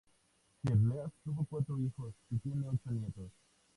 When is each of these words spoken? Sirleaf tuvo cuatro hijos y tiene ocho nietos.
Sirleaf 0.63 1.13
tuvo 1.23 1.45
cuatro 1.47 1.79
hijos 1.79 2.15
y 2.31 2.39
tiene 2.39 2.67
ocho 2.67 2.89
nietos. 2.89 3.29